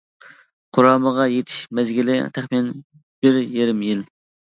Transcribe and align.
قۇرامىغا 0.77 1.27
يېتىش 1.35 1.59
مەزگىلى 1.81 2.17
تەخمىنەن 2.41 2.75
بىر 3.01 3.43
يېرىم 3.47 3.89
يىل. 3.93 4.07